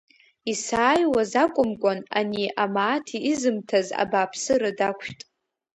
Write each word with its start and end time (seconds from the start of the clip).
Исааиуаз 0.51 1.31
акәымкәан, 1.43 1.99
ани 2.19 2.47
амааҭ 2.63 3.07
изымҭаз 3.31 3.87
абааԥсыра 4.03 4.71
дақәшәт. 4.77 5.19